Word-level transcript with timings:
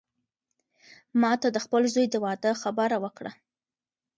ما 1.21 1.31
ته 1.41 1.47
د 1.51 1.57
خپل 1.65 1.81
زوی 1.93 2.05
د 2.09 2.15
واده 2.23 2.51
خبره 2.63 2.97
وکړه. 3.03 3.31